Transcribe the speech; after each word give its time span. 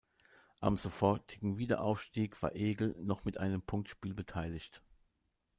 Am 0.61 0.77
sofortigen 0.77 1.59
Wiederaufstieg 1.59 2.41
war 2.41 2.55
Egel 2.55 2.95
noch 3.03 3.23
mit 3.23 3.37
einem 3.37 3.61
Punktspiel 3.61 4.15
beteiligt. 4.15 4.81